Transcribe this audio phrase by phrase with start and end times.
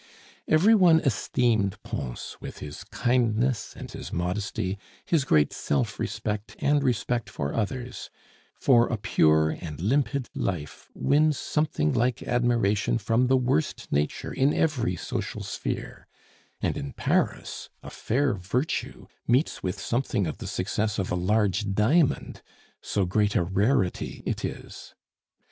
[0.47, 6.81] Every one esteemed Pons with his kindness and his modesty, his great self respect and
[6.81, 8.09] respect for others;
[8.55, 14.55] for a pure and limpid life wins something like admiration from the worst nature in
[14.55, 16.07] every social sphere,
[16.63, 21.75] and in Paris a fair virtue meets with something of the success of a large
[21.75, 22.41] diamond,
[22.81, 24.95] so great a rarity it is.